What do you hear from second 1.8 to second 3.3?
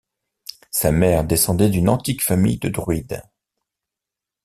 antique famille de druides.